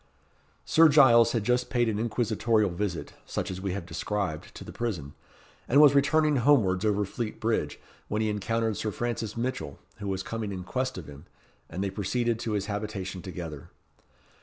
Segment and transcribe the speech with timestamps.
[0.65, 4.71] Sir Giles had just paid an inquisitorial visit, such as we have described, to the
[4.71, 5.13] prison,
[5.67, 10.23] and was returning homewards over Fleet Bridge, when he encountered Sir Francis Mitchell, who was
[10.23, 11.25] coming in quest of him,
[11.69, 13.69] and they proceeded to his habitation together.